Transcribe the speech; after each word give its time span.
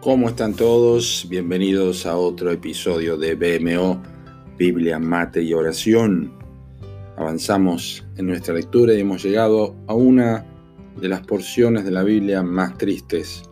¿Cómo 0.00 0.30
están 0.30 0.54
todos? 0.54 1.26
Bienvenidos 1.28 2.06
a 2.06 2.16
otro 2.16 2.50
episodio 2.50 3.18
de 3.18 3.34
BMO, 3.34 4.00
Biblia, 4.56 4.98
Mate 4.98 5.42
y 5.42 5.52
Oración. 5.52 6.32
Avanzamos 7.18 8.02
en 8.16 8.28
nuestra 8.28 8.54
lectura 8.54 8.94
y 8.94 9.00
hemos 9.00 9.22
llegado 9.22 9.76
a 9.88 9.94
una 9.94 10.46
de 10.98 11.06
las 11.06 11.20
porciones 11.26 11.84
de 11.84 11.90
la 11.90 12.02
Biblia 12.02 12.42
más 12.42 12.78
tristes. 12.78 13.42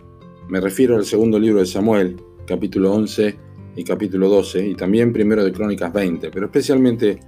Me 0.48 0.58
refiero 0.58 0.96
al 0.96 1.04
segundo 1.04 1.38
libro 1.38 1.60
de 1.60 1.66
Samuel, 1.66 2.16
capítulo 2.46 2.94
11 2.94 3.36
y 3.76 3.84
capítulo 3.84 4.30
12, 4.30 4.68
y 4.68 4.74
también 4.74 5.12
primero 5.12 5.44
de 5.44 5.52
Crónicas 5.52 5.92
20, 5.92 6.30
pero 6.30 6.46
especialmente 6.46 7.20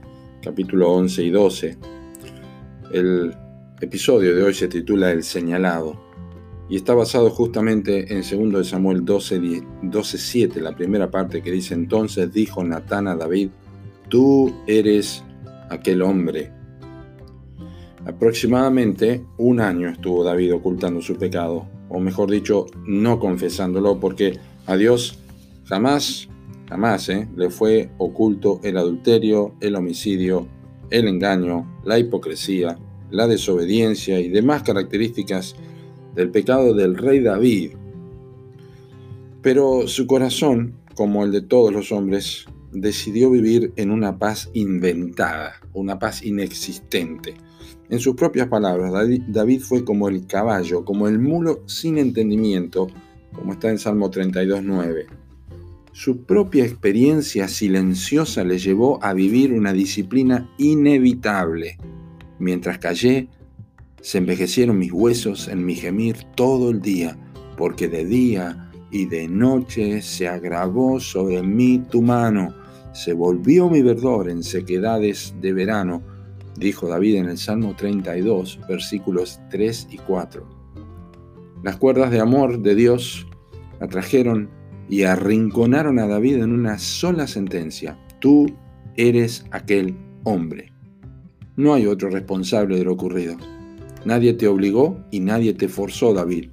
capítulo 0.42 0.92
11 0.92 1.22
y 1.22 1.30
12. 1.30 1.78
El 2.94 3.34
episodio 3.82 4.34
de 4.34 4.42
hoy 4.44 4.54
se 4.54 4.68
titula 4.68 5.10
El 5.12 5.24
señalado 5.24 6.09
y 6.70 6.76
está 6.76 6.94
basado 6.94 7.30
justamente 7.30 8.14
en 8.14 8.20
2 8.20 8.52
de 8.52 8.64
Samuel 8.64 9.04
12, 9.04 9.40
12, 9.82 10.50
la 10.60 10.76
primera 10.76 11.10
parte 11.10 11.42
que 11.42 11.50
dice, 11.50 11.74
entonces 11.74 12.32
dijo 12.32 12.62
Natán 12.62 13.08
a 13.08 13.16
David, 13.16 13.50
tú 14.08 14.54
eres 14.68 15.24
aquel 15.68 16.00
hombre. 16.00 16.52
Aproximadamente 18.06 19.24
un 19.36 19.60
año 19.60 19.88
estuvo 19.88 20.22
David 20.22 20.54
ocultando 20.54 21.02
su 21.02 21.16
pecado, 21.16 21.66
o 21.88 21.98
mejor 21.98 22.30
dicho, 22.30 22.66
no 22.86 23.18
confesándolo, 23.18 23.98
porque 23.98 24.38
a 24.66 24.76
Dios 24.76 25.18
jamás, 25.64 26.28
jamás 26.68 27.08
¿eh? 27.08 27.28
le 27.34 27.50
fue 27.50 27.90
oculto 27.98 28.60
el 28.62 28.76
adulterio, 28.76 29.56
el 29.60 29.74
homicidio, 29.74 30.46
el 30.90 31.08
engaño, 31.08 31.80
la 31.84 31.98
hipocresía, 31.98 32.78
la 33.10 33.26
desobediencia 33.26 34.20
y 34.20 34.28
demás 34.28 34.62
características 34.62 35.56
del 36.14 36.30
pecado 36.30 36.74
del 36.74 36.96
rey 36.96 37.20
David. 37.20 37.72
Pero 39.42 39.88
su 39.88 40.06
corazón, 40.06 40.74
como 40.94 41.24
el 41.24 41.32
de 41.32 41.42
todos 41.42 41.72
los 41.72 41.92
hombres, 41.92 42.46
decidió 42.72 43.30
vivir 43.30 43.72
en 43.76 43.90
una 43.90 44.18
paz 44.18 44.50
inventada, 44.52 45.54
una 45.72 45.98
paz 45.98 46.22
inexistente. 46.22 47.34
En 47.88 47.98
sus 47.98 48.14
propias 48.14 48.48
palabras, 48.48 48.92
David 49.28 49.62
fue 49.62 49.84
como 49.84 50.08
el 50.08 50.26
caballo, 50.26 50.84
como 50.84 51.08
el 51.08 51.18
mulo 51.18 51.62
sin 51.66 51.98
entendimiento, 51.98 52.88
como 53.32 53.52
está 53.52 53.70
en 53.70 53.78
Salmo 53.78 54.10
32.9. 54.10 55.06
Su 55.92 56.22
propia 56.22 56.64
experiencia 56.64 57.48
silenciosa 57.48 58.44
le 58.44 58.58
llevó 58.58 59.02
a 59.02 59.12
vivir 59.12 59.52
una 59.52 59.72
disciplina 59.72 60.48
inevitable. 60.56 61.78
Mientras 62.38 62.78
callé, 62.78 63.28
se 64.00 64.18
envejecieron 64.18 64.78
mis 64.78 64.92
huesos 64.92 65.48
en 65.48 65.64
mi 65.64 65.74
gemir 65.74 66.16
todo 66.34 66.70
el 66.70 66.80
día, 66.80 67.18
porque 67.56 67.88
de 67.88 68.04
día 68.04 68.70
y 68.90 69.06
de 69.06 69.28
noche 69.28 70.02
se 70.02 70.26
agravó 70.26 70.98
sobre 71.00 71.42
mí 71.42 71.82
tu 71.90 72.02
mano, 72.02 72.54
se 72.92 73.12
volvió 73.12 73.68
mi 73.68 73.82
verdor 73.82 74.28
en 74.28 74.42
sequedades 74.42 75.34
de 75.40 75.52
verano, 75.52 76.02
dijo 76.56 76.88
David 76.88 77.16
en 77.16 77.28
el 77.28 77.38
Salmo 77.38 77.74
32, 77.76 78.58
versículos 78.68 79.40
3 79.50 79.88
y 79.90 79.98
4. 79.98 80.48
Las 81.62 81.76
cuerdas 81.76 82.10
de 82.10 82.20
amor 82.20 82.60
de 82.60 82.74
Dios 82.74 83.26
atrajeron 83.80 84.50
y 84.88 85.04
arrinconaron 85.04 85.98
a 85.98 86.06
David 86.06 86.42
en 86.42 86.52
una 86.52 86.78
sola 86.78 87.26
sentencia, 87.26 87.98
tú 88.18 88.46
eres 88.96 89.44
aquel 89.52 89.96
hombre. 90.24 90.72
No 91.56 91.74
hay 91.74 91.86
otro 91.86 92.10
responsable 92.10 92.76
de 92.76 92.84
lo 92.84 92.94
ocurrido. 92.94 93.36
Nadie 94.04 94.32
te 94.32 94.48
obligó 94.48 94.98
y 95.10 95.20
nadie 95.20 95.52
te 95.52 95.68
forzó, 95.68 96.14
David. 96.14 96.48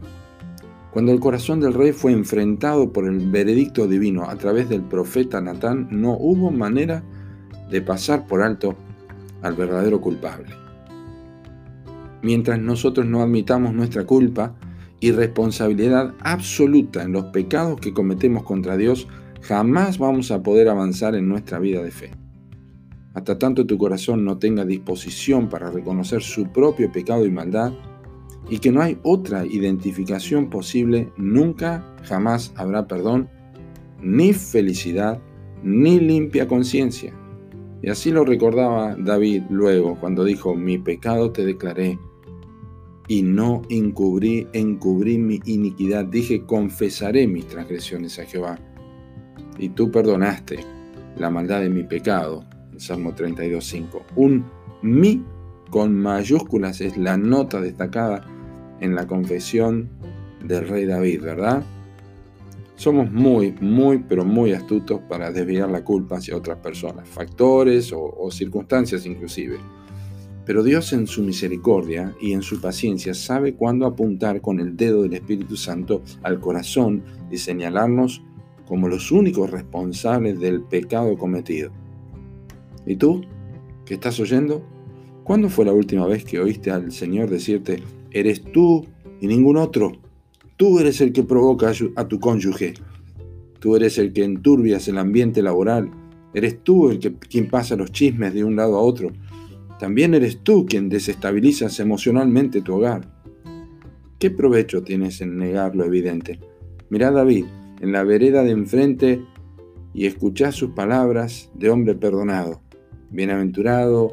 Cuando 0.91 1.11
el 1.11 1.19
corazón 1.19 1.59
del 1.59 1.73
rey 1.73 1.91
fue 1.91 2.11
enfrentado 2.11 2.91
por 2.91 3.05
el 3.05 3.19
veredicto 3.29 3.87
divino 3.87 4.29
a 4.29 4.35
través 4.35 4.67
del 4.67 4.81
profeta 4.81 5.39
Natán, 5.39 5.87
no 5.91 6.17
hubo 6.17 6.51
manera 6.51 7.03
de 7.69 7.81
pasar 7.81 8.25
por 8.27 8.41
alto 8.41 8.75
al 9.41 9.53
verdadero 9.53 10.01
culpable. 10.01 10.49
Mientras 12.21 12.59
nosotros 12.59 13.05
no 13.05 13.21
admitamos 13.21 13.73
nuestra 13.73 14.05
culpa 14.05 14.55
y 14.99 15.11
responsabilidad 15.11 16.15
absoluta 16.21 17.03
en 17.03 17.11
los 17.11 17.25
pecados 17.25 17.79
que 17.79 17.93
cometemos 17.93 18.43
contra 18.43 18.75
Dios, 18.75 19.07
jamás 19.41 19.99
vamos 19.99 20.31
a 20.31 20.41
poder 20.41 20.67
avanzar 20.67 21.15
en 21.15 21.29
nuestra 21.29 21.59
vida 21.59 21.83
de 21.83 21.91
fe 21.91 22.26
hasta 23.17 23.39
tanto 23.39 23.65
tu 23.65 23.79
corazón 23.79 24.23
no 24.23 24.37
tenga 24.37 24.63
disposición 24.63 25.49
para 25.49 25.71
reconocer 25.71 26.21
su 26.21 26.51
propio 26.51 26.91
pecado 26.91 27.25
y 27.25 27.31
maldad, 27.31 27.73
y 28.47 28.59
que 28.59 28.71
no 28.71 28.79
hay 28.79 28.99
otra 29.01 29.43
identificación 29.43 30.51
posible, 30.51 31.11
nunca, 31.17 31.95
jamás 32.03 32.53
habrá 32.55 32.87
perdón, 32.87 33.27
ni 34.03 34.33
felicidad, 34.33 35.19
ni 35.63 35.99
limpia 35.99 36.47
conciencia. 36.47 37.11
Y 37.81 37.89
así 37.89 38.11
lo 38.11 38.23
recordaba 38.23 38.95
David 38.95 39.45
luego 39.49 39.99
cuando 39.99 40.23
dijo, 40.23 40.53
mi 40.53 40.77
pecado 40.77 41.31
te 41.31 41.43
declaré 41.43 41.97
y 43.07 43.23
no 43.23 43.63
encubrí, 43.69 44.47
encubrí 44.53 45.17
mi 45.17 45.39
iniquidad. 45.45 46.05
Dije, 46.05 46.43
confesaré 46.45 47.25
mis 47.27 47.47
transgresiones 47.47 48.19
a 48.19 48.25
Jehová. 48.25 48.59
Y 49.57 49.69
tú 49.69 49.89
perdonaste 49.89 50.59
la 51.17 51.31
maldad 51.31 51.61
de 51.61 51.71
mi 51.71 51.81
pecado 51.81 52.46
Salmo 52.79 53.13
32.5. 53.13 54.01
Un 54.15 54.45
mi 54.81 55.23
con 55.69 55.95
mayúsculas 55.95 56.81
es 56.81 56.97
la 56.97 57.17
nota 57.17 57.59
destacada 57.61 58.25
en 58.79 58.95
la 58.95 59.07
confesión 59.07 59.89
del 60.43 60.67
rey 60.67 60.85
David, 60.85 61.21
¿verdad? 61.21 61.63
Somos 62.75 63.11
muy, 63.11 63.53
muy, 63.59 63.97
pero 64.07 64.23
muy 64.23 64.53
astutos 64.53 65.01
para 65.09 65.31
desviar 65.31 65.69
la 65.69 65.83
culpa 65.83 66.17
hacia 66.17 66.37
otras 66.37 66.59
personas, 66.59 67.09
factores 67.09 67.91
o, 67.91 68.03
o 68.03 68.29
circunstancias 68.31 69.05
inclusive. 69.05 69.57
Pero 70.45 70.63
Dios 70.63 70.93
en 70.93 71.07
su 71.07 71.23
misericordia 71.23 72.15
y 72.21 72.31
en 72.31 72.41
su 72.41 72.61
paciencia 72.61 73.13
sabe 73.13 73.55
cuándo 73.55 73.85
apuntar 73.85 74.39
con 74.39 74.59
el 74.59 74.77
dedo 74.77 75.01
del 75.01 75.15
Espíritu 75.15 75.57
Santo 75.57 76.03
al 76.23 76.39
corazón 76.39 77.03
y 77.31 77.37
señalarnos 77.37 78.23
como 78.65 78.87
los 78.87 79.11
únicos 79.11 79.49
responsables 79.49 80.39
del 80.39 80.61
pecado 80.61 81.17
cometido. 81.17 81.71
¿Y 82.87 82.95
tú? 82.95 83.21
¿Qué 83.85 83.95
estás 83.95 84.19
oyendo? 84.19 84.65
¿Cuándo 85.23 85.49
fue 85.49 85.65
la 85.65 85.73
última 85.73 86.07
vez 86.07 86.23
que 86.23 86.39
oíste 86.39 86.71
al 86.71 86.91
Señor 86.93 87.29
decirte, 87.29 87.83
eres 88.11 88.41
tú 88.41 88.85
y 89.19 89.27
ningún 89.27 89.57
otro? 89.57 89.91
Tú 90.55 90.79
eres 90.79 91.01
el 91.01 91.11
que 91.11 91.23
provoca 91.23 91.71
a 91.95 92.07
tu 92.07 92.19
cónyuge. 92.19 92.75
Tú 93.59 93.75
eres 93.75 93.97
el 93.97 94.13
que 94.13 94.23
enturbias 94.23 94.87
el 94.87 94.97
ambiente 94.97 95.41
laboral. 95.41 95.91
Eres 96.33 96.63
tú 96.63 96.89
el 96.89 96.99
que, 96.99 97.13
quien 97.13 97.49
pasa 97.49 97.75
los 97.75 97.91
chismes 97.91 98.33
de 98.33 98.45
un 98.45 98.55
lado 98.55 98.77
a 98.77 98.81
otro. 98.81 99.11
También 99.79 100.13
eres 100.13 100.39
tú 100.41 100.65
quien 100.65 100.87
desestabilizas 100.87 101.79
emocionalmente 101.79 102.61
tu 102.61 102.75
hogar. 102.75 103.13
¿Qué 104.17 104.31
provecho 104.31 104.81
tienes 104.81 105.19
en 105.21 105.37
negar 105.37 105.75
lo 105.75 105.83
evidente? 105.83 106.39
Mirá 106.89 107.11
David, 107.11 107.45
en 107.81 107.91
la 107.91 108.03
vereda 108.03 108.43
de 108.43 108.51
enfrente 108.51 109.21
y 109.93 110.05
escuchá 110.05 110.51
sus 110.51 110.71
palabras 110.71 111.51
de 111.53 111.69
hombre 111.69 111.93
perdonado. 111.93 112.61
Bienaventurado 113.09 114.11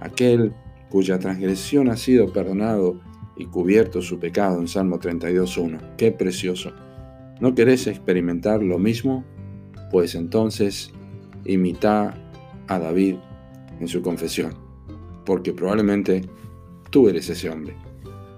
aquel 0.00 0.52
cuya 0.90 1.18
transgresión 1.18 1.88
ha 1.88 1.96
sido 1.96 2.32
perdonado 2.32 3.00
y 3.36 3.46
cubierto 3.46 4.02
su 4.02 4.18
pecado 4.18 4.60
en 4.60 4.68
Salmo 4.68 4.98
32.1. 4.98 5.96
Qué 5.96 6.12
precioso. 6.12 6.72
¿No 7.40 7.54
querés 7.54 7.86
experimentar 7.86 8.62
lo 8.62 8.78
mismo? 8.78 9.24
Pues 9.90 10.14
entonces 10.14 10.92
imita 11.44 12.14
a 12.66 12.78
David 12.78 13.16
en 13.78 13.88
su 13.88 14.00
confesión, 14.02 14.54
porque 15.24 15.52
probablemente 15.52 16.22
tú 16.90 17.08
eres 17.08 17.28
ese 17.28 17.50
hombre. 17.50 17.76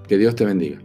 Que 0.06 0.19
Dios 0.19 0.34
te 0.34 0.44
bendiga. 0.44 0.81